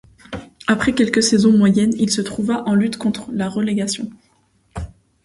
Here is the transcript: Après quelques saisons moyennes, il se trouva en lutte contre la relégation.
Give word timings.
Après 0.65 0.93
quelques 0.95 1.21
saisons 1.21 1.55
moyennes, 1.55 1.93
il 1.99 2.09
se 2.09 2.21
trouva 2.21 2.63
en 2.67 2.73
lutte 2.73 2.97
contre 2.97 3.31
la 3.31 3.47
relégation. 3.47 4.09